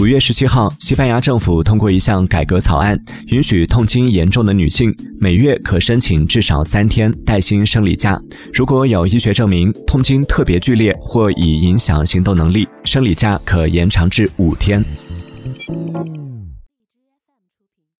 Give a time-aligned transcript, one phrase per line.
[0.00, 8.18] 五月十七号西班牙政府通过一项改革草案允许痛经严重的女性每月可申请至少三天带薪生理假。
[8.50, 14.82] 如果有医学证明痛经特别剧烈或已影响行动能力生理假可延长至五天。